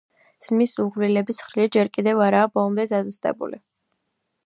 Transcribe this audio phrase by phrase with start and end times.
[0.45, 3.65] ზმნის უღვლილების ცხრილი ჯერ კიდევ არაა ბოლომდე დაზუსტებული.